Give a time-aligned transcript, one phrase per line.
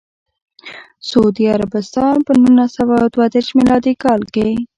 [1.09, 4.47] سعودي عربستان په نولس سوه دوه دیرش میلادي کال کې.